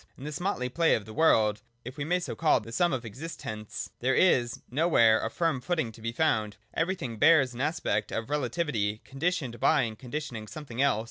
In 0.17 0.23
this 0.23 0.39
motley 0.39 0.67
play 0.67 0.95
of 0.95 1.05
the 1.05 1.13
world, 1.13 1.61
if 1.85 1.95
we 1.95 2.03
may 2.05 2.19
so 2.19 2.33
call 2.35 2.59
the 2.59 2.71
sum 2.71 2.91
of 2.91 3.03
existents, 3.05 3.91
there 3.99 4.15
is 4.15 4.63
nowhere 4.71 5.23
a 5.23 5.29
firm 5.29 5.61
footing 5.61 5.91
to 5.91 6.01
be 6.01 6.11
found: 6.11 6.57
ever3fthing 6.75 7.19
bears 7.19 7.53
an 7.53 7.61
aspect 7.61 8.11
of 8.11 8.27
relativity, 8.31 9.01
conditioned 9.05 9.59
by 9.59 9.83
and 9.83 9.99
conditioning 9.99 10.47
something 10.47 10.81
else. 10.81 10.99